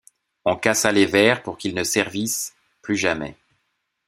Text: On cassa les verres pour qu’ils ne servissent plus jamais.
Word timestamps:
On 0.45 0.55
cassa 0.55 0.91
les 0.91 1.05
verres 1.05 1.43
pour 1.43 1.59
qu’ils 1.59 1.75
ne 1.75 1.83
servissent 1.83 2.55
plus 2.81 2.97
jamais. 2.97 3.37